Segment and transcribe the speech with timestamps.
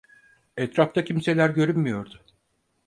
[0.57, 2.25] Etrafta kimseler görünmüyordu.